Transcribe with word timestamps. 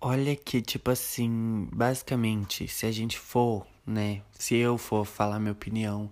Olha 0.00 0.36
que, 0.36 0.62
tipo 0.62 0.92
assim, 0.92 1.68
basicamente, 1.72 2.68
se 2.68 2.86
a 2.86 2.92
gente 2.92 3.18
for, 3.18 3.66
né? 3.84 4.22
Se 4.32 4.54
eu 4.54 4.78
for 4.78 5.04
falar 5.04 5.40
minha 5.40 5.50
opinião 5.52 6.08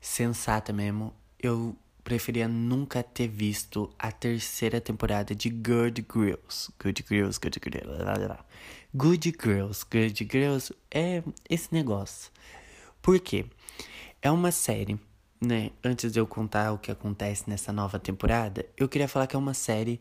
sensata 0.00 0.72
mesmo, 0.72 1.12
eu 1.38 1.76
preferia 2.02 2.48
nunca 2.48 3.02
ter 3.02 3.28
visto 3.28 3.92
a 3.98 4.10
terceira 4.10 4.80
temporada 4.80 5.34
de 5.34 5.50
Good 5.50 6.06
Girls. 6.10 6.72
Good 6.82 7.04
Girls, 7.06 7.38
Good 7.38 7.60
Girls. 7.62 8.44
Good 8.94 9.34
Girls, 9.42 9.84
Good 9.84 10.28
Girls 10.32 10.74
é 10.90 11.22
esse 11.50 11.68
negócio. 11.70 12.32
Por 13.02 13.20
quê? 13.20 13.44
É 14.22 14.30
uma 14.30 14.50
série, 14.50 14.98
né? 15.38 15.70
Antes 15.84 16.10
de 16.12 16.18
eu 16.18 16.26
contar 16.26 16.72
o 16.72 16.78
que 16.78 16.90
acontece 16.90 17.44
nessa 17.46 17.74
nova 17.74 17.98
temporada, 17.98 18.64
eu 18.74 18.88
queria 18.88 19.06
falar 19.06 19.26
que 19.26 19.36
é 19.36 19.38
uma 19.38 19.52
série 19.52 20.00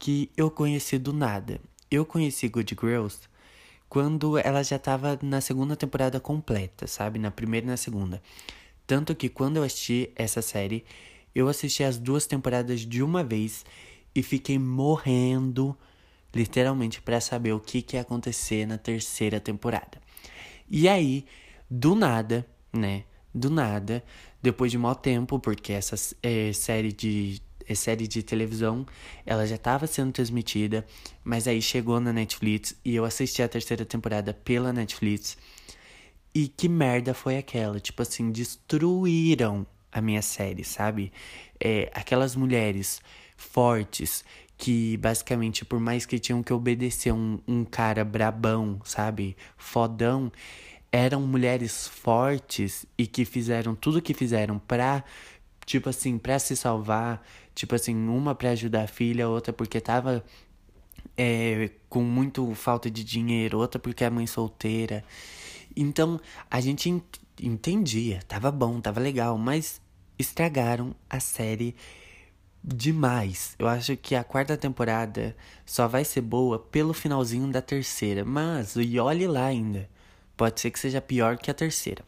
que 0.00 0.32
eu 0.36 0.50
conheci 0.50 0.98
do 0.98 1.12
nada. 1.12 1.60
Eu 1.90 2.04
conheci 2.04 2.48
Good 2.48 2.76
Girls 2.80 3.20
quando 3.88 4.36
ela 4.38 4.62
já 4.62 4.78
tava 4.78 5.18
na 5.22 5.40
segunda 5.40 5.76
temporada 5.76 6.18
completa, 6.18 6.86
sabe? 6.86 7.18
Na 7.18 7.30
primeira 7.30 7.66
e 7.66 7.70
na 7.70 7.76
segunda. 7.76 8.20
Tanto 8.86 9.14
que 9.14 9.28
quando 9.28 9.56
eu 9.56 9.62
assisti 9.62 10.10
essa 10.16 10.42
série, 10.42 10.84
eu 11.34 11.48
assisti 11.48 11.84
as 11.84 11.98
duas 11.98 12.26
temporadas 12.26 12.80
de 12.80 13.02
uma 13.02 13.22
vez 13.22 13.64
e 14.14 14.22
fiquei 14.22 14.58
morrendo, 14.58 15.76
literalmente, 16.34 17.00
para 17.00 17.20
saber 17.20 17.52
o 17.52 17.60
que, 17.60 17.82
que 17.82 17.96
ia 17.96 18.00
acontecer 18.02 18.66
na 18.66 18.78
terceira 18.78 19.38
temporada. 19.38 20.00
E 20.68 20.88
aí, 20.88 21.24
do 21.70 21.94
nada, 21.94 22.46
né? 22.72 23.04
Do 23.34 23.50
nada, 23.50 24.02
depois 24.42 24.72
de 24.72 24.78
mau 24.78 24.94
tempo, 24.94 25.38
porque 25.38 25.72
essa 25.72 25.94
é, 26.22 26.52
série 26.52 26.92
de 26.92 27.40
série 27.74 28.06
de 28.06 28.22
televisão, 28.22 28.86
ela 29.24 29.46
já 29.46 29.56
estava 29.56 29.86
sendo 29.86 30.12
transmitida, 30.12 30.86
mas 31.24 31.48
aí 31.48 31.60
chegou 31.60 31.98
na 32.00 32.12
Netflix 32.12 32.76
e 32.84 32.94
eu 32.94 33.04
assisti 33.04 33.42
a 33.42 33.48
terceira 33.48 33.84
temporada 33.84 34.32
pela 34.32 34.72
Netflix. 34.72 35.36
E 36.34 36.48
que 36.48 36.68
merda 36.68 37.14
foi 37.14 37.38
aquela? 37.38 37.80
Tipo 37.80 38.02
assim, 38.02 38.30
destruíram 38.30 39.66
a 39.90 40.00
minha 40.00 40.20
série, 40.22 40.64
sabe? 40.64 41.10
É, 41.58 41.90
aquelas 41.94 42.36
mulheres 42.36 43.00
fortes 43.36 44.24
que 44.58 44.96
basicamente, 44.96 45.64
por 45.64 45.78
mais 45.80 46.06
que 46.06 46.18
tinham 46.18 46.42
que 46.42 46.52
obedecer 46.52 47.12
um, 47.12 47.38
um 47.46 47.64
cara 47.64 48.04
brabão, 48.04 48.80
sabe? 48.84 49.36
Fodão, 49.56 50.32
eram 50.90 51.20
mulheres 51.22 51.86
fortes 51.86 52.86
e 52.96 53.06
que 53.06 53.24
fizeram 53.24 53.74
tudo 53.74 53.98
o 53.98 54.02
que 54.02 54.14
fizeram 54.14 54.58
pra 54.58 55.04
Tipo 55.66 55.90
assim, 55.90 56.16
pra 56.18 56.38
se 56.38 56.56
salvar. 56.56 57.26
Tipo 57.54 57.74
assim, 57.74 57.94
uma 58.08 58.34
pra 58.34 58.50
ajudar 58.50 58.84
a 58.84 58.86
filha, 58.86 59.28
outra 59.28 59.52
porque 59.52 59.80
tava 59.80 60.24
é, 61.16 61.70
com 61.88 62.02
muito 62.02 62.54
falta 62.54 62.90
de 62.90 63.02
dinheiro, 63.04 63.58
outra 63.58 63.78
porque 63.78 64.04
é 64.04 64.10
mãe 64.10 64.26
solteira. 64.26 65.04
Então, 65.76 66.20
a 66.50 66.60
gente 66.60 66.88
ent 66.88 67.04
entendia, 67.38 68.22
tava 68.26 68.50
bom, 68.50 68.80
tava 68.80 68.98
legal, 68.98 69.36
mas 69.36 69.78
estragaram 70.18 70.94
a 71.10 71.20
série 71.20 71.76
demais. 72.64 73.54
Eu 73.58 73.68
acho 73.68 73.96
que 73.96 74.14
a 74.14 74.24
quarta 74.24 74.56
temporada 74.56 75.36
só 75.66 75.86
vai 75.86 76.04
ser 76.04 76.22
boa 76.22 76.58
pelo 76.58 76.94
finalzinho 76.94 77.48
da 77.52 77.60
terceira, 77.60 78.24
mas 78.24 78.74
e 78.76 78.98
olhe 78.98 79.26
lá 79.26 79.46
ainda. 79.46 79.88
Pode 80.36 80.60
ser 80.60 80.70
que 80.70 80.78
seja 80.78 81.00
pior 81.00 81.36
que 81.38 81.50
a 81.50 81.54
terceira. 81.54 82.02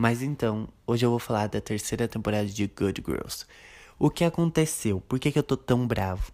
Mas 0.00 0.22
então, 0.22 0.66
hoje 0.86 1.04
eu 1.04 1.10
vou 1.10 1.18
falar 1.18 1.46
da 1.46 1.60
terceira 1.60 2.08
temporada 2.08 2.46
de 2.46 2.66
Good 2.66 3.02
Girls. 3.06 3.44
O 3.98 4.08
que 4.08 4.24
aconteceu? 4.24 4.98
Por 5.02 5.18
que, 5.18 5.30
que 5.30 5.38
eu 5.38 5.42
tô 5.42 5.58
tão 5.58 5.86
bravo? 5.86 6.32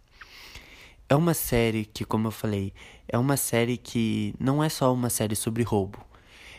É 1.09 1.17
uma 1.17 1.35
série 1.35 1.85
que, 1.85 2.05
como 2.05 2.29
eu 2.29 2.31
falei, 2.31 2.73
é 3.09 3.19
uma 3.19 3.37
série 3.37 3.77
que 3.77 4.37
não 4.39 4.63
é 4.63 4.69
só 4.69 4.95
uma 4.95 5.11
série 5.11 5.35
sobre 5.35 5.65
roubo. 5.65 5.99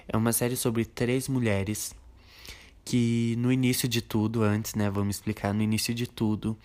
É 0.06 0.18
uma 0.18 0.34
série 0.34 0.58
sobre 0.58 0.84
três 0.84 1.30
mulheres 1.30 1.96
que 2.84 3.36
no 3.38 3.54
início 3.54 3.88
de 3.88 4.02
tudo, 4.02 4.44
antes, 4.44 4.76
né, 4.76 4.90
vamos 4.90 5.16
explicar, 5.16 5.54
no 5.54 5.62
início 5.62 5.94
de 5.94 6.08
tudo, 6.08 6.58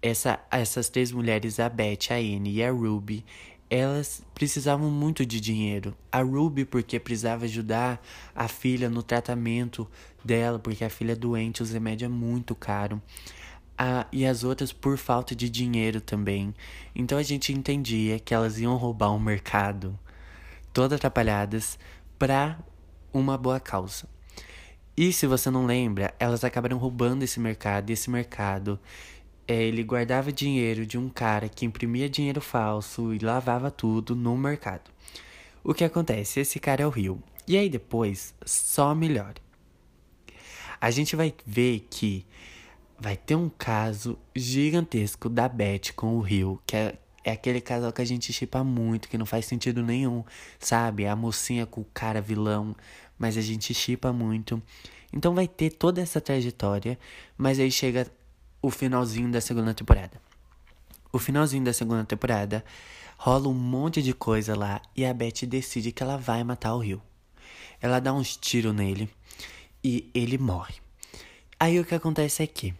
essa, 0.00 0.40
essas 0.50 0.88
três 0.88 1.12
mulheres, 1.12 1.60
a 1.60 1.68
Beth, 1.68 2.08
a 2.08 2.14
Anne 2.14 2.50
e 2.50 2.64
a 2.64 2.70
Ruby, 2.70 3.22
elas 3.68 4.22
precisavam 4.34 4.90
muito 4.90 5.26
de 5.26 5.40
dinheiro. 5.40 5.96
A 6.10 6.22
Ruby, 6.22 6.64
porque 6.64 7.00
precisava 7.00 7.44
ajudar 7.44 8.00
a 8.34 8.48
filha 8.48 8.88
no 8.88 9.02
tratamento 9.02 9.88
dela, 10.24 10.58
porque 10.58 10.84
a 10.84 10.90
filha 10.90 11.12
é 11.12 11.16
doente, 11.16 11.62
os 11.62 11.70
remédios 11.70 12.10
é 12.10 12.12
muito 12.12 12.54
caro. 12.54 13.02
A, 13.76 14.06
e 14.10 14.24
as 14.24 14.44
outras 14.44 14.72
por 14.72 14.96
falta 14.96 15.34
de 15.34 15.50
dinheiro 15.50 16.00
também. 16.00 16.54
Então 16.94 17.18
a 17.18 17.22
gente 17.22 17.52
entendia 17.52 18.18
que 18.18 18.32
elas 18.32 18.58
iam 18.58 18.76
roubar 18.76 19.12
um 19.12 19.18
mercado, 19.18 19.98
todas 20.72 20.96
atrapalhadas, 20.96 21.78
para 22.18 22.58
uma 23.12 23.36
boa 23.36 23.60
causa. 23.60 24.08
E 24.96 25.12
se 25.12 25.26
você 25.26 25.50
não 25.50 25.66
lembra, 25.66 26.14
elas 26.18 26.42
acabaram 26.42 26.78
roubando 26.78 27.22
esse 27.22 27.38
mercado, 27.38 27.90
e 27.90 27.92
esse 27.92 28.08
mercado 28.08 28.80
é, 29.48 29.62
ele 29.62 29.82
guardava 29.82 30.32
dinheiro 30.32 30.84
de 30.84 30.98
um 30.98 31.08
cara 31.08 31.48
que 31.48 31.64
imprimia 31.64 32.08
dinheiro 32.08 32.40
falso 32.40 33.14
e 33.14 33.18
lavava 33.18 33.70
tudo 33.70 34.16
no 34.16 34.36
mercado. 34.36 34.90
O 35.62 35.72
que 35.72 35.84
acontece? 35.84 36.40
Esse 36.40 36.58
cara 36.58 36.82
é 36.82 36.86
o 36.86 36.90
Rio. 36.90 37.22
E 37.46 37.56
aí 37.56 37.68
depois 37.68 38.34
só 38.44 38.94
melhora. 38.94 39.36
A 40.80 40.90
gente 40.90 41.14
vai 41.14 41.32
ver 41.46 41.86
que 41.88 42.26
vai 42.98 43.16
ter 43.16 43.34
um 43.34 43.48
caso 43.48 44.18
gigantesco 44.34 45.28
da 45.28 45.48
Beth 45.48 45.92
com 45.94 46.16
o 46.16 46.20
Rio, 46.20 46.60
que 46.66 46.76
é, 46.76 46.98
é 47.24 47.32
aquele 47.32 47.60
casal 47.60 47.92
que 47.92 48.02
a 48.02 48.04
gente 48.04 48.32
chipa 48.32 48.64
muito, 48.64 49.08
que 49.08 49.18
não 49.18 49.26
faz 49.26 49.46
sentido 49.46 49.82
nenhum, 49.82 50.24
sabe? 50.58 51.06
A 51.06 51.14
mocinha 51.14 51.66
com 51.66 51.82
o 51.82 51.86
cara 51.92 52.20
vilão, 52.20 52.74
mas 53.18 53.36
a 53.36 53.40
gente 53.40 53.72
chipa 53.72 54.12
muito. 54.12 54.60
Então 55.12 55.34
vai 55.34 55.46
ter 55.46 55.70
toda 55.70 56.00
essa 56.00 56.20
trajetória, 56.20 56.98
mas 57.38 57.58
aí 57.60 57.70
chega 57.70 58.06
o 58.60 58.70
finalzinho 58.70 59.30
da 59.30 59.40
segunda 59.40 59.74
temporada. 59.74 60.20
O 61.12 61.18
finalzinho 61.18 61.64
da 61.64 61.72
segunda 61.72 62.04
temporada 62.04 62.64
rola 63.16 63.48
um 63.48 63.54
monte 63.54 64.02
de 64.02 64.12
coisa 64.12 64.56
lá 64.56 64.80
e 64.94 65.04
a 65.04 65.14
Beth 65.14 65.46
decide 65.46 65.92
que 65.92 66.02
ela 66.02 66.16
vai 66.16 66.44
matar 66.44 66.74
o 66.74 66.78
Rio. 66.78 67.02
Ela 67.80 68.00
dá 68.00 68.12
uns 68.12 68.36
tiros 68.36 68.74
nele 68.74 69.08
e 69.82 70.10
ele 70.14 70.38
morre. 70.38 70.74
Aí 71.58 71.80
o 71.80 71.84
que 71.84 71.94
acontece 71.94 72.42
é 72.42 72.46
que 72.46 72.74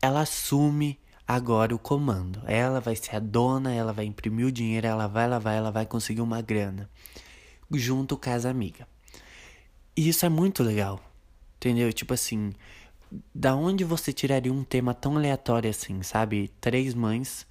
ela 0.00 0.22
assume 0.22 0.98
agora 1.26 1.74
o 1.74 1.78
comando. 1.78 2.42
Ela 2.46 2.80
vai 2.80 2.96
ser 2.96 3.16
a 3.16 3.20
dona, 3.20 3.72
ela 3.72 3.92
vai 3.92 4.04
imprimir 4.04 4.46
o 4.46 4.52
dinheiro, 4.52 4.86
ela 4.86 5.06
vai, 5.06 5.24
ela 5.24 5.38
vai, 5.38 5.56
ela 5.56 5.70
vai 5.70 5.86
conseguir 5.86 6.20
uma 6.20 6.40
grana 6.40 6.90
junto 7.70 8.16
com 8.16 8.30
as 8.30 8.44
amigas. 8.44 8.86
E 9.96 10.08
isso 10.08 10.26
é 10.26 10.28
muito 10.28 10.62
legal. 10.62 11.00
Entendeu? 11.56 11.92
Tipo 11.92 12.14
assim, 12.14 12.52
da 13.34 13.54
onde 13.54 13.84
você 13.84 14.12
tiraria 14.12 14.52
um 14.52 14.64
tema 14.64 14.94
tão 14.94 15.16
aleatório 15.16 15.68
assim, 15.68 16.02
sabe? 16.02 16.50
Três 16.60 16.94
mães 16.94 17.46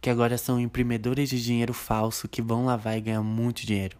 que 0.00 0.10
agora 0.10 0.36
são 0.36 0.60
imprimedoras 0.60 1.28
de 1.28 1.42
dinheiro 1.42 1.72
falso 1.72 2.28
que 2.28 2.42
vão 2.42 2.64
lavar 2.64 2.96
e 2.96 3.00
ganhar 3.00 3.22
muito 3.22 3.66
dinheiro. 3.66 3.96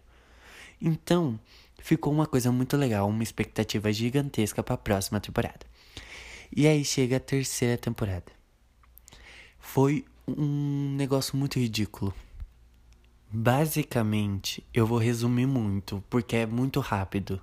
Então, 0.79 1.39
ficou 1.79 2.13
uma 2.13 2.27
coisa 2.27 2.51
muito 2.51 2.77
legal, 2.77 3.09
uma 3.09 3.23
expectativa 3.23 3.91
gigantesca 3.91 4.61
para 4.61 4.75
a 4.75 4.77
próxima 4.77 5.19
temporada. 5.19 5.65
E 6.55 6.67
aí 6.67 6.85
chega 6.85 7.17
a 7.17 7.19
terceira 7.19 7.77
temporada. 7.77 8.31
Foi 9.59 10.05
um 10.27 10.95
negócio 10.95 11.35
muito 11.35 11.59
ridículo. 11.59 12.13
Basicamente, 13.29 14.63
eu 14.73 14.85
vou 14.85 14.97
resumir 14.97 15.45
muito, 15.45 16.03
porque 16.09 16.37
é 16.37 16.45
muito 16.45 16.79
rápido. 16.79 17.41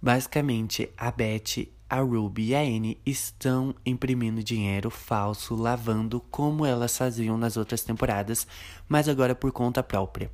Basicamente, 0.00 0.88
a 0.96 1.10
Beth 1.10 1.66
a 1.88 2.00
Ruby 2.00 2.48
e 2.48 2.54
a 2.54 2.60
Anne 2.60 2.98
estão 3.04 3.74
imprimindo 3.84 4.42
dinheiro 4.42 4.90
falso, 4.90 5.54
lavando 5.54 6.20
como 6.30 6.64
elas 6.64 6.96
faziam 6.96 7.36
nas 7.36 7.56
outras 7.56 7.82
temporadas, 7.82 8.46
mas 8.88 9.08
agora 9.08 9.34
por 9.34 9.52
conta 9.52 9.82
própria. 9.82 10.30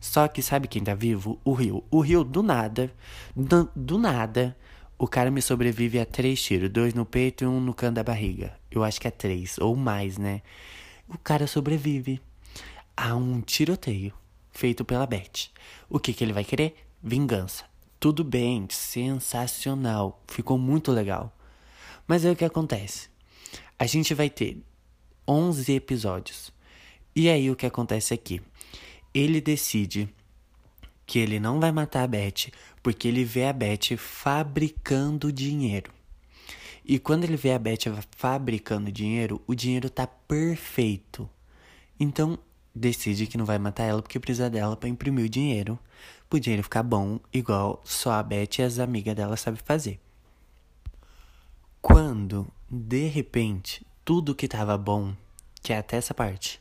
Só 0.00 0.26
que 0.28 0.42
sabe 0.42 0.68
quem 0.68 0.82
tá 0.82 0.94
vivo? 0.94 1.38
O 1.44 1.52
Rio. 1.52 1.84
O 1.90 2.00
Rio, 2.00 2.24
do 2.24 2.42
nada, 2.42 2.92
do, 3.36 3.70
do 3.76 3.98
nada, 3.98 4.56
o 4.98 5.06
cara 5.06 5.30
me 5.30 5.42
sobrevive 5.42 5.98
a 5.98 6.06
três 6.06 6.42
tiros: 6.42 6.70
dois 6.70 6.94
no 6.94 7.04
peito 7.04 7.44
e 7.44 7.46
um 7.46 7.60
no 7.60 7.74
canto 7.74 7.96
da 7.96 8.02
barriga. 8.02 8.54
Eu 8.70 8.82
acho 8.82 9.00
que 9.00 9.08
é 9.08 9.10
três, 9.10 9.58
ou 9.58 9.76
mais, 9.76 10.16
né? 10.16 10.42
O 11.08 11.18
cara 11.18 11.46
sobrevive 11.46 12.20
a 12.96 13.14
um 13.14 13.40
tiroteio 13.40 14.12
feito 14.50 14.84
pela 14.84 15.06
Beth. 15.06 15.50
O 15.88 15.98
que, 15.98 16.12
que 16.12 16.24
ele 16.24 16.32
vai 16.32 16.44
querer? 16.44 16.74
Vingança. 17.02 17.69
Tudo 18.00 18.24
bem, 18.24 18.66
sensacional, 18.70 20.22
ficou 20.26 20.56
muito 20.56 20.90
legal. 20.90 21.36
Mas 22.08 22.24
aí 22.24 22.32
o 22.32 22.36
que 22.36 22.46
acontece? 22.46 23.10
A 23.78 23.84
gente 23.84 24.14
vai 24.14 24.30
ter 24.30 24.64
11 25.28 25.70
episódios. 25.74 26.50
E 27.14 27.28
aí 27.28 27.50
o 27.50 27.54
que 27.54 27.66
acontece 27.66 28.14
aqui? 28.14 28.40
Ele 29.12 29.38
decide 29.38 30.08
que 31.04 31.18
ele 31.18 31.38
não 31.38 31.60
vai 31.60 31.70
matar 31.72 32.04
a 32.04 32.06
Beth 32.06 32.50
porque 32.82 33.06
ele 33.06 33.22
vê 33.22 33.44
a 33.44 33.52
Beth 33.52 33.98
fabricando 33.98 35.30
dinheiro. 35.30 35.92
E 36.82 36.98
quando 36.98 37.24
ele 37.24 37.36
vê 37.36 37.52
a 37.52 37.58
Beth 37.58 37.84
fabricando 38.16 38.90
dinheiro, 38.90 39.42
o 39.46 39.54
dinheiro 39.54 39.90
tá 39.90 40.06
perfeito. 40.06 41.28
Então 41.98 42.38
decide 42.74 43.26
que 43.26 43.38
não 43.38 43.44
vai 43.44 43.58
matar 43.58 43.84
ela 43.84 44.02
porque 44.02 44.18
precisa 44.20 44.48
dela 44.48 44.76
para 44.76 44.88
imprimir 44.88 45.24
o 45.24 45.28
dinheiro, 45.28 45.78
pro 46.28 46.40
dinheiro 46.40 46.62
ficar 46.62 46.82
bom, 46.82 47.18
igual 47.32 47.80
só 47.84 48.12
a 48.12 48.22
Beth 48.22 48.58
e 48.58 48.62
as 48.62 48.78
amigas 48.78 49.14
dela 49.14 49.36
sabem 49.36 49.60
fazer. 49.64 50.00
Quando, 51.80 52.46
de 52.70 53.06
repente, 53.06 53.86
tudo 54.04 54.34
que 54.34 54.46
tava 54.46 54.76
bom, 54.76 55.14
que 55.62 55.72
é 55.72 55.78
até 55.78 55.96
essa 55.96 56.14
parte, 56.14 56.60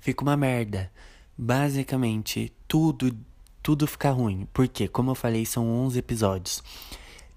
fica 0.00 0.22
uma 0.22 0.36
merda. 0.36 0.90
Basicamente, 1.36 2.52
tudo, 2.68 3.16
tudo 3.62 3.86
fica 3.86 4.10
ruim. 4.10 4.46
Porque, 4.52 4.86
como 4.86 5.10
eu 5.10 5.14
falei, 5.14 5.44
são 5.44 5.66
11 5.68 5.98
episódios. 5.98 6.62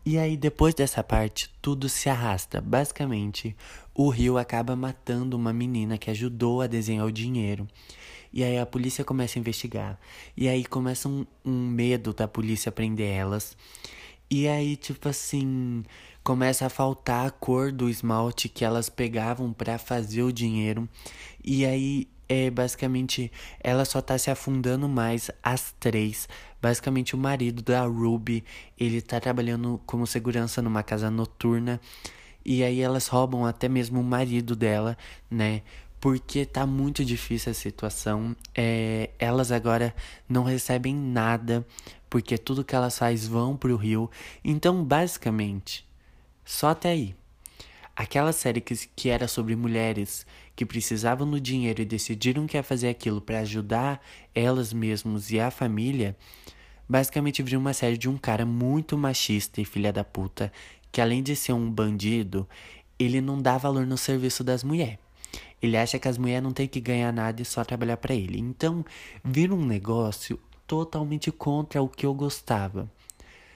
E 0.06 0.18
aí, 0.18 0.36
depois 0.36 0.74
dessa 0.74 1.02
parte, 1.02 1.50
tudo 1.62 1.88
se 1.88 2.10
arrasta. 2.10 2.60
Basicamente, 2.60 3.56
o 3.94 4.10
Rio 4.10 4.38
acaba 4.38 4.76
matando 4.76 5.38
uma 5.38 5.54
menina 5.54 5.98
que 5.98 6.10
ajudou 6.10 6.62
a 6.62 6.68
desenhar 6.68 7.06
o 7.06 7.12
dinheiro. 7.12 7.68
E 8.34 8.44
aí 8.44 8.58
a 8.58 8.66
polícia 8.66 9.06
começa 9.06 9.38
a 9.38 9.42
investigar. 9.42 9.98
E 10.36 10.50
aí 10.50 10.66
começa 10.66 11.08
um, 11.08 11.26
um 11.46 11.68
medo 11.68 12.14
da 12.14 12.28
polícia 12.28 12.72
prender 12.72 13.12
elas. 13.12 13.56
E 14.30 14.48
aí, 14.48 14.76
tipo 14.76 15.08
assim, 15.08 15.84
começa 16.24 16.66
a 16.66 16.70
faltar 16.70 17.28
a 17.28 17.32
cor 17.32 17.72
do 17.72 17.88
esmalte 17.88 18.50
que 18.50 18.66
elas 18.66 18.90
pegavam 18.90 19.54
para 19.54 19.78
fazer 19.78 20.24
o 20.24 20.34
dinheiro. 20.34 20.90
E 21.44 21.66
aí, 21.66 22.08
é 22.34 22.50
basicamente, 22.50 23.32
ela 23.60 23.86
só 23.86 24.02
tá 24.02 24.18
se 24.18 24.32
afundando 24.32 24.90
mais 24.90 25.30
as 25.42 25.74
três. 25.80 26.28
Basicamente, 26.62 27.16
o 27.16 27.18
marido 27.18 27.62
da 27.62 27.86
Ruby, 27.86 28.44
ele 28.80 29.02
tá 29.02 29.20
trabalhando 29.20 29.82
como 29.86 30.08
segurança 30.08 30.62
numa 30.62 30.84
casa 30.84 31.10
noturna. 31.12 31.80
E 32.46 32.64
aí 32.64 32.82
elas 32.82 33.08
roubam 33.08 33.46
até 33.46 33.70
mesmo 33.70 34.02
o 34.02 34.04
marido 34.04 34.56
dela, 34.56 34.98
né? 35.30 35.62
porque 36.04 36.46
tá 36.46 36.68
muito 36.68 37.06
difícil 37.06 37.50
a 37.50 37.54
situação. 37.54 38.36
É, 38.54 39.12
elas 39.18 39.54
agora 39.54 39.96
não 40.28 40.44
recebem 40.44 40.94
nada, 40.94 41.66
porque 42.10 42.38
tudo 42.38 42.66
que 42.66 42.76
elas 42.76 42.98
fazem 42.98 43.30
vão 43.30 43.56
pro 43.56 43.78
rio. 43.78 44.12
Então, 44.44 44.84
basicamente, 44.84 45.88
só 46.44 46.72
até 46.72 46.90
aí. 46.90 47.16
Aquela 47.96 48.32
série 48.32 48.60
que, 48.60 48.76
que 48.96 49.10
era 49.10 49.28
sobre 49.28 49.56
mulheres 49.56 50.26
que 50.56 50.66
precisavam 50.66 51.30
do 51.30 51.40
dinheiro 51.40 51.82
e 51.82 51.86
decidiram 51.86 52.48
que 52.48 52.58
ia 52.58 52.64
fazer 52.64 52.90
aquilo 52.90 53.22
para 53.22 53.40
ajudar 53.40 54.04
elas 54.34 54.74
mesmas 54.74 55.30
e 55.30 55.40
a 55.40 55.52
família, 55.52 56.18
basicamente 56.90 57.44
virou 57.44 57.62
uma 57.62 57.74
série 57.74 57.98
de 57.98 58.10
um 58.10 58.18
cara 58.18 58.48
muito 58.48 58.98
machista 58.98 59.62
e 59.62 59.66
filha 59.66 59.94
da 59.94 60.04
puta, 60.04 60.52
que 60.92 61.02
além 61.02 61.22
de 61.22 61.36
ser 61.36 61.54
um 61.54 61.70
bandido, 61.70 62.50
ele 62.98 63.22
não 63.22 63.40
dá 63.40 63.60
valor 63.60 63.86
no 63.86 63.98
serviço 63.98 64.44
das 64.44 64.64
mulheres. 64.64 64.98
Ele 65.62 65.78
acha 65.78 66.00
que 66.00 66.08
as 66.08 66.18
mulheres 66.18 66.44
não 66.44 66.52
têm 66.52 66.68
que 66.68 66.82
ganhar 66.82 67.14
nada 67.14 67.42
e 67.42 67.46
só 67.46 67.64
trabalhar 67.64 67.98
para 67.98 68.14
ele. 68.14 68.40
Então, 68.40 68.84
vira 69.24 69.54
um 69.54 69.66
negócio 69.66 70.40
totalmente 70.68 71.32
contra 71.32 71.82
o 71.82 71.88
que 71.88 72.06
eu 72.06 72.14
gostava. 72.14 72.92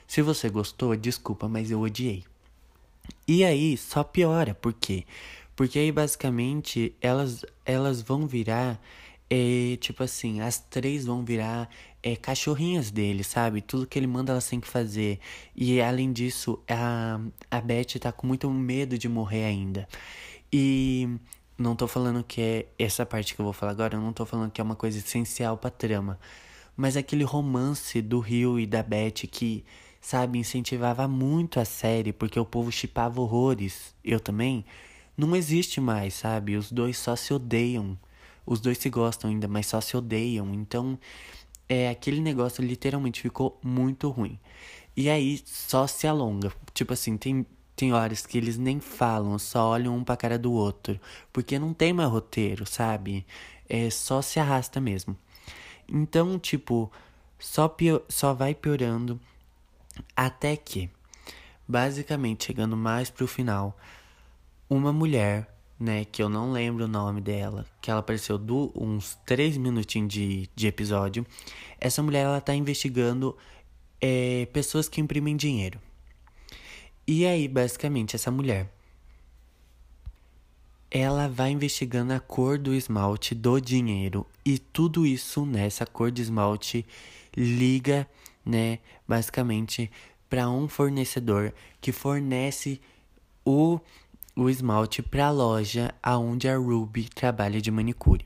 Se 0.07 0.21
você 0.21 0.47
gostou, 0.47 0.95
desculpa, 0.95 1.49
mas 1.49 1.69
eu 1.69 1.81
odiei. 1.81 2.23
E 3.27 3.43
aí, 3.43 3.75
só 3.77 4.03
piora, 4.03 4.55
por 4.55 4.73
quê? 4.73 5.03
Porque 5.55 5.79
aí, 5.79 5.91
basicamente, 5.91 6.95
elas, 7.01 7.45
elas 7.65 8.01
vão 8.01 8.25
virar, 8.27 8.79
é, 9.29 9.77
tipo 9.81 10.03
assim, 10.03 10.39
as 10.39 10.59
três 10.59 11.05
vão 11.05 11.25
virar 11.25 11.69
é, 12.01 12.15
cachorrinhas 12.15 12.89
dele, 12.91 13.23
sabe? 13.23 13.61
Tudo 13.61 13.85
que 13.87 13.99
ele 13.99 14.07
manda 14.07 14.31
elas 14.31 14.47
têm 14.47 14.59
que 14.59 14.67
fazer. 14.67 15.19
E 15.55 15.81
além 15.81 16.13
disso, 16.13 16.59
a, 16.69 17.19
a 17.51 17.59
Beth 17.61 17.99
tá 17.99 18.11
com 18.11 18.27
muito 18.27 18.49
medo 18.49 18.97
de 18.97 19.09
morrer 19.09 19.45
ainda. 19.45 19.87
E 20.51 21.09
não 21.57 21.75
tô 21.75 21.87
falando 21.87 22.23
que 22.23 22.41
é 22.41 22.67
essa 22.79 23.05
parte 23.05 23.35
que 23.35 23.41
eu 23.41 23.45
vou 23.45 23.53
falar 23.53 23.71
agora, 23.73 23.95
eu 23.95 24.01
não 24.01 24.13
tô 24.13 24.25
falando 24.25 24.51
que 24.51 24.61
é 24.61 24.63
uma 24.63 24.75
coisa 24.75 24.97
essencial 24.99 25.57
pra 25.57 25.69
trama. 25.69 26.19
Mas 26.77 26.95
aquele 26.95 27.23
romance 27.23 28.01
do 28.01 28.19
Rio 28.19 28.59
e 28.59 28.65
da 28.67 28.83
Beth 28.83 29.27
que, 29.31 29.65
sabe, 30.01 30.39
incentivava 30.39 31.07
muito 31.07 31.59
a 31.59 31.65
série, 31.65 32.13
porque 32.13 32.39
o 32.39 32.45
povo 32.45 32.71
chipava 32.71 33.21
horrores, 33.21 33.95
eu 34.03 34.19
também, 34.19 34.65
não 35.17 35.35
existe 35.35 35.81
mais, 35.81 36.13
sabe? 36.13 36.55
Os 36.55 36.71
dois 36.71 36.97
só 36.97 37.15
se 37.15 37.33
odeiam. 37.33 37.97
Os 38.45 38.59
dois 38.61 38.77
se 38.77 38.89
gostam 38.89 39.29
ainda, 39.29 39.47
mas 39.47 39.67
só 39.67 39.81
se 39.81 39.97
odeiam. 39.97 40.53
Então, 40.53 40.97
é 41.67 41.89
aquele 41.89 42.21
negócio 42.21 42.63
literalmente 42.63 43.21
ficou 43.21 43.59
muito 43.63 44.09
ruim. 44.09 44.39
E 44.95 45.09
aí 45.09 45.41
só 45.45 45.87
se 45.87 46.07
alonga. 46.07 46.51
Tipo 46.73 46.93
assim, 46.93 47.17
tem 47.17 47.45
tem 47.77 47.93
horas 47.93 48.25
que 48.25 48.39
eles 48.39 48.57
nem 48.57 48.79
falam, 48.79 49.37
só 49.37 49.69
olham 49.69 49.95
um 49.95 50.03
pra 50.03 50.17
cara 50.17 50.39
do 50.39 50.51
outro. 50.51 50.99
Porque 51.31 51.59
não 51.59 51.73
tem 51.75 51.93
mais 51.93 52.09
roteiro, 52.09 52.65
sabe? 52.65 53.23
É 53.69 53.89
só 53.91 54.19
se 54.21 54.39
arrasta 54.39 54.81
mesmo. 54.81 55.15
Então, 55.87 56.39
tipo, 56.39 56.91
só, 57.37 57.67
pior, 57.67 58.01
só 58.09 58.33
vai 58.33 58.55
piorando 58.55 59.19
até 60.15 60.55
que, 60.55 60.89
basicamente, 61.67 62.45
chegando 62.45 62.75
mais 62.75 63.09
pro 63.09 63.27
final, 63.27 63.77
uma 64.69 64.91
mulher, 64.91 65.53
né, 65.79 66.05
que 66.05 66.21
eu 66.21 66.29
não 66.29 66.51
lembro 66.51 66.85
o 66.85 66.87
nome 66.87 67.21
dela, 67.21 67.65
que 67.81 67.89
ela 67.89 67.99
apareceu 67.99 68.37
do, 68.37 68.71
uns 68.75 69.17
três 69.25 69.57
minutinhos 69.57 70.11
de, 70.11 70.49
de 70.55 70.67
episódio. 70.67 71.25
Essa 71.79 72.01
mulher, 72.01 72.25
ela 72.25 72.41
tá 72.41 72.53
investigando 72.55 73.37
é, 74.01 74.47
pessoas 74.53 74.89
que 74.89 75.01
imprimem 75.01 75.35
dinheiro. 75.35 75.79
E 77.05 77.25
aí, 77.25 77.47
basicamente, 77.47 78.15
essa 78.15 78.31
mulher 78.31 78.69
ela 80.89 81.27
vai 81.27 81.51
investigando 81.51 82.13
a 82.13 82.19
cor 82.19 82.57
do 82.57 82.73
esmalte 82.73 83.35
do 83.35 83.59
dinheiro 83.59 84.25
e 84.45 84.57
tudo 84.57 85.05
isso 85.05 85.45
nessa 85.45 85.85
cor 85.85 86.11
de 86.11 86.21
esmalte 86.21 86.85
liga, 87.35 88.07
né, 88.47 88.79
basicamente 89.07 89.91
para 90.29 90.49
um 90.49 90.67
fornecedor 90.67 91.53
que 91.81 91.91
fornece 91.91 92.79
o 93.45 93.79
o 94.35 94.51
esmalte 94.51 95.01
para 95.01 95.25
a 95.25 95.31
loja 95.31 95.95
aonde 96.01 96.47
a 96.47 96.55
Ruby 96.55 97.09
trabalha 97.09 97.59
de 97.59 97.71
manicure. 97.71 98.23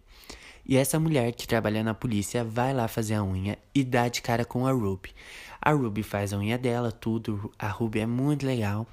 E 0.66 0.76
essa 0.76 1.00
mulher 1.00 1.32
que 1.32 1.48
trabalha 1.48 1.82
na 1.82 1.94
polícia 1.94 2.44
vai 2.44 2.74
lá 2.74 2.86
fazer 2.90 3.14
a 3.14 3.24
unha 3.24 3.58
e 3.74 3.82
dá 3.82 4.10
de 4.10 4.22
cara 4.22 4.44
com 4.44 4.68
a 4.68 4.74
Ruby. 4.74 5.12
A 5.62 5.72
Ruby 5.72 6.04
faz 6.04 6.34
a 6.34 6.38
unha 6.38 6.58
dela, 6.58 6.92
tudo. 6.92 7.50
A 7.58 7.70
Ruby 7.70 8.02
é 8.02 8.06
muito 8.06 8.46
legal. 8.46 8.86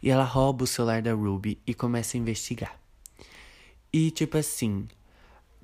E 0.00 0.08
ela 0.08 0.22
rouba 0.22 0.62
o 0.62 0.66
celular 0.66 1.02
da 1.02 1.12
Ruby 1.12 1.58
e 1.66 1.74
começa 1.74 2.16
a 2.16 2.20
investigar. 2.20 2.78
E 3.92 4.12
tipo 4.12 4.38
assim, 4.38 4.86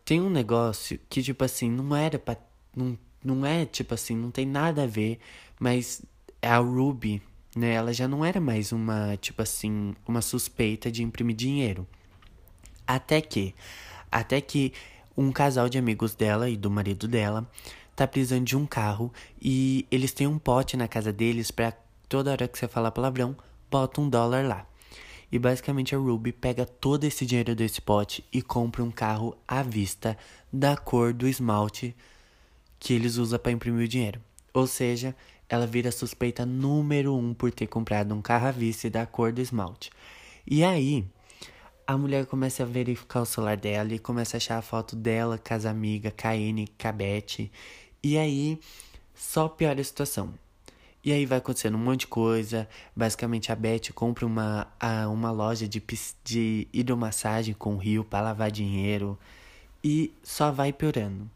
tem 0.04 0.20
um 0.20 0.30
negócio 0.30 0.98
que 1.08 1.22
tipo 1.22 1.44
assim, 1.44 1.70
não 1.70 1.94
era 1.94 2.18
pra. 2.18 2.36
Não, 2.74 2.98
não 3.22 3.44
é 3.44 3.64
tipo 3.64 3.94
assim, 3.94 4.16
não 4.16 4.30
tem 4.30 4.46
nada 4.46 4.84
a 4.84 4.86
ver, 4.86 5.18
mas 5.58 6.02
a 6.40 6.58
Ruby, 6.58 7.22
né, 7.54 7.74
ela 7.74 7.92
já 7.92 8.06
não 8.06 8.24
era 8.24 8.40
mais 8.40 8.72
uma, 8.72 9.16
tipo 9.16 9.42
assim, 9.42 9.94
uma 10.06 10.22
suspeita 10.22 10.90
de 10.90 11.02
imprimir 11.02 11.36
dinheiro. 11.36 11.86
Até 12.86 13.20
que, 13.20 13.54
até 14.10 14.40
que 14.40 14.72
um 15.16 15.32
casal 15.32 15.68
de 15.68 15.76
amigos 15.76 16.14
dela 16.14 16.48
e 16.48 16.56
do 16.56 16.70
marido 16.70 17.08
dela 17.08 17.50
tá 17.94 18.06
precisando 18.06 18.44
de 18.44 18.56
um 18.56 18.64
carro 18.64 19.12
e 19.42 19.84
eles 19.90 20.12
têm 20.12 20.26
um 20.26 20.38
pote 20.38 20.76
na 20.76 20.86
casa 20.86 21.12
deles 21.12 21.50
para 21.50 21.72
toda 22.08 22.30
hora 22.30 22.46
que 22.46 22.56
você 22.56 22.68
falar 22.68 22.92
palavrão, 22.92 23.36
bota 23.68 24.00
um 24.00 24.08
dólar 24.08 24.46
lá. 24.46 24.66
E 25.30 25.38
basicamente 25.38 25.94
a 25.94 25.98
Ruby 25.98 26.32
pega 26.32 26.64
todo 26.64 27.04
esse 27.04 27.26
dinheiro 27.26 27.54
desse 27.54 27.82
pote 27.82 28.24
e 28.32 28.40
compra 28.40 28.82
um 28.82 28.90
carro 28.90 29.36
à 29.46 29.62
vista 29.62 30.16
da 30.50 30.76
cor 30.76 31.12
do 31.12 31.28
esmalte 31.28 31.94
que 32.78 32.92
eles 32.94 33.16
usam 33.16 33.38
para 33.38 33.52
imprimir 33.52 33.84
o 33.84 33.88
dinheiro. 33.88 34.20
Ou 34.52 34.66
seja, 34.66 35.14
ela 35.48 35.66
vira 35.66 35.90
suspeita 35.90 36.44
número 36.44 37.14
um 37.14 37.32
por 37.32 37.50
ter 37.50 37.66
comprado 37.66 38.14
um 38.14 38.22
carro 38.22 38.46
à 38.48 38.50
vista 38.50 38.88
da 38.90 39.06
cor 39.06 39.32
do 39.32 39.40
esmalte. 39.40 39.90
E 40.46 40.64
aí, 40.64 41.04
a 41.86 41.96
mulher 41.96 42.26
começa 42.26 42.62
a 42.62 42.66
verificar 42.66 43.22
o 43.22 43.26
celular 43.26 43.56
dela 43.56 43.94
e 43.94 43.98
começa 43.98 44.36
a 44.36 44.38
achar 44.38 44.58
a 44.58 44.62
foto 44.62 44.94
dela 44.94 45.38
com 45.38 45.54
as 45.54 45.64
amigas, 45.64 46.12
Kaine, 46.16 46.68
Cabete. 46.76 47.50
E 48.02 48.18
aí 48.18 48.60
só 49.14 49.48
piora 49.48 49.80
a 49.80 49.84
situação. 49.84 50.34
E 51.04 51.12
aí 51.12 51.24
vai 51.24 51.38
acontecendo 51.38 51.76
um 51.76 51.80
monte 51.80 52.00
de 52.00 52.06
coisa. 52.08 52.68
Basicamente 52.94 53.50
a 53.50 53.56
Beth 53.56 53.92
compra 53.94 54.26
uma, 54.26 54.66
a, 54.78 55.08
uma 55.08 55.30
loja 55.30 55.66
de, 55.66 55.82
de 56.22 56.68
hidromassagem 56.72 57.54
com 57.54 57.76
rio 57.76 58.04
para 58.04 58.26
lavar 58.26 58.50
dinheiro. 58.50 59.18
E 59.82 60.12
só 60.22 60.52
vai 60.52 60.72
piorando. 60.72 61.30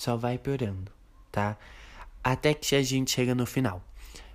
Só 0.00 0.16
vai 0.16 0.38
piorando, 0.38 0.90
tá? 1.30 1.56
Até 2.22 2.54
que 2.54 2.74
a 2.74 2.82
gente 2.82 3.10
chega 3.10 3.34
no 3.34 3.46
final. 3.46 3.82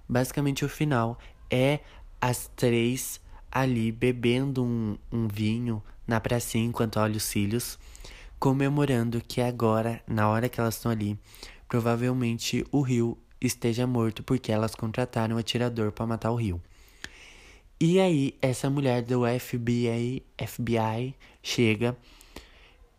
Basicamente 0.07 0.63
o 0.63 0.69
final 0.69 1.17
é 1.49 1.79
as 2.21 2.49
três 2.55 3.19
ali 3.51 3.91
bebendo 3.91 4.63
um, 4.63 4.97
um 5.11 5.27
vinho 5.27 5.81
na 6.05 6.19
pracinha 6.19 6.65
enquanto 6.65 6.99
olha 6.99 7.17
os 7.17 7.23
cílios, 7.23 7.79
comemorando 8.39 9.21
que 9.21 9.41
agora, 9.41 10.01
na 10.07 10.29
hora 10.29 10.49
que 10.49 10.59
elas 10.59 10.75
estão 10.75 10.91
ali, 10.91 11.17
Provavelmente 11.67 12.65
o 12.71 12.81
Rio 12.81 13.17
esteja 13.41 13.87
morto 13.87 14.23
porque 14.23 14.51
elas 14.51 14.75
contrataram 14.75 15.35
um 15.35 15.39
atirador 15.39 15.91
para 15.91 16.05
matar 16.05 16.31
o 16.31 16.35
Rio. 16.35 16.61
E 17.79 17.99
aí 17.99 18.37
essa 18.41 18.69
mulher 18.69 19.01
do 19.01 19.23
FBI, 19.39 20.23
FBI 20.39 21.15
chega 21.41 21.97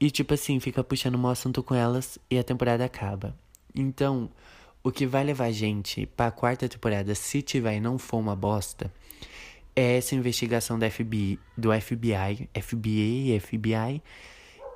e 0.01 0.11
tipo 0.11 0.35
assim, 0.35 0.61
fica 0.61 0.85
puxando 0.85 1.17
um 1.17 1.27
assunto 1.29 1.63
com 1.63 1.75
elas 1.75 2.19
e 2.31 2.39
a 2.39 2.45
temporada 2.45 2.85
acaba. 2.85 3.35
Então, 3.75 4.31
o 4.83 4.93
que 4.93 5.07
vai 5.07 5.25
levar 5.25 5.47
a 5.47 5.53
gente 5.53 6.07
pra 6.07 6.31
quarta 6.31 6.69
temporada, 6.69 7.15
se 7.15 7.43
tiver 7.43 7.77
e 7.77 7.81
não 7.81 7.99
for 7.99 8.19
uma 8.19 8.37
bosta, 8.37 8.93
é 9.75 9.97
essa 9.99 10.15
investigação 10.15 10.79
da 10.79 10.91
FBI, 10.91 11.39
do 11.57 11.71
FBI, 11.79 12.49
FBI, 12.63 13.41
FBI, 13.41 14.03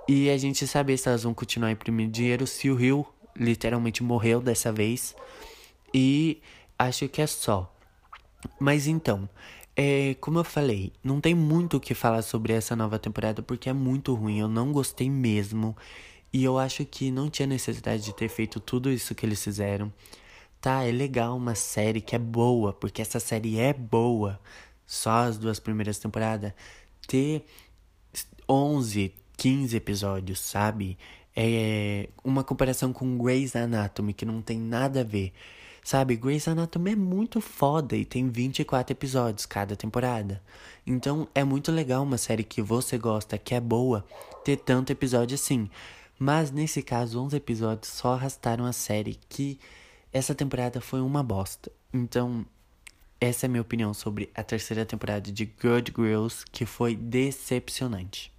e 0.09 0.29
a 0.29 0.37
gente 0.37 0.67
saber 0.67 0.97
se 0.97 1.09
elas 1.09 1.23
vão 1.23 1.33
continuar 1.33 1.71
imprimindo 1.71 2.11
dinheiro, 2.11 2.47
se 2.47 2.69
o 2.69 2.75
Rio 2.75 3.07
literalmente 3.37 4.03
morreu 4.03 4.41
dessa 4.41 4.73
vez. 4.73 5.15
E 5.95 6.43
acho 6.79 7.09
que 7.09 7.23
é 7.23 7.27
só. 7.27 7.73
Mas 8.59 8.87
então, 8.87 9.29
é, 9.82 10.14
como 10.20 10.38
eu 10.38 10.44
falei, 10.44 10.92
não 11.02 11.22
tem 11.22 11.34
muito 11.34 11.78
o 11.78 11.80
que 11.80 11.94
falar 11.94 12.20
sobre 12.20 12.52
essa 12.52 12.76
nova 12.76 12.99
temporada 12.99 13.42
porque 13.42 13.70
é 13.70 13.72
muito 13.72 14.14
ruim. 14.14 14.38
Eu 14.38 14.46
não 14.46 14.72
gostei 14.72 15.08
mesmo. 15.08 15.75
E 16.30 16.44
eu 16.44 16.58
acho 16.58 16.84
que 16.84 17.10
não 17.10 17.30
tinha 17.30 17.46
necessidade 17.46 18.04
de 18.04 18.14
ter 18.14 18.28
feito 18.28 18.60
tudo 18.60 18.92
isso 18.92 19.14
que 19.14 19.25
eles 19.25 19.42
fizeram. 19.42 19.90
Tá, 20.60 20.84
é 20.84 20.92
legal 20.92 21.34
uma 21.34 21.54
série 21.54 22.02
que 22.02 22.14
é 22.14 22.18
boa, 22.18 22.75
porque 22.75 23.00
essa 23.00 23.18
série 23.18 23.58
é 23.58 23.72
boa. 23.72 24.38
Só 24.87 25.20
as 25.20 25.38
duas 25.38 25.58
primeiras 25.58 25.99
temporadas. 25.99 26.52
Ter 27.06 27.46
11, 28.46 29.14
15 29.38 29.76
episódios, 29.78 30.40
sabe? 30.40 30.99
É 31.34 32.10
uma 32.22 32.44
comparação 32.44 32.92
com 32.92 33.16
Grey's 33.16 33.56
Anatomy, 33.56 34.12
que 34.12 34.26
não 34.26 34.42
tem 34.42 34.58
nada 34.58 35.00
a 35.00 35.04
ver. 35.04 35.32
Sabe, 35.82 36.16
Grey's 36.16 36.46
Anatomy 36.46 36.92
é 36.92 36.96
muito 36.96 37.40
foda 37.40 37.96
e 37.96 38.04
tem 38.04 38.28
24 38.28 38.92
episódios 38.92 39.46
cada 39.46 39.75
temporada. 39.75 40.42
Então 40.87 41.26
é 41.34 41.42
muito 41.42 41.72
legal 41.72 42.02
uma 42.02 42.18
série 42.18 42.44
que 42.44 42.60
você 42.60 42.99
gosta, 42.99 43.38
que 43.38 43.54
é 43.54 43.60
boa, 43.60 44.04
ter 44.44 44.56
tanto 44.56 44.90
episódio 44.90 45.34
assim. 45.34 45.70
Mas 46.18 46.50
nesse 46.50 46.82
caso, 46.82 47.20
11 47.20 47.37
episódios 47.37 47.92
só 47.92 48.14
arrastaram 48.14 48.66
a 48.66 48.72
série 48.72 49.18
que 49.28 49.58
essa 50.12 50.34
temporada 50.34 50.80
foi 50.80 51.00
uma 51.00 51.22
bosta. 51.22 51.72
Então, 51.92 52.44
essa 53.20 53.46
é 53.46 53.49
a 53.49 53.50
minha 53.50 53.62
opinião 53.62 53.94
sobre 53.94 54.30
a 54.34 54.42
terceira 54.42 54.84
temporada 54.84 55.32
de 55.32 55.44
Good 55.44 55.92
Girls, 55.96 56.44
que 56.50 56.66
foi 56.66 56.94
decepcionante. 56.94 58.32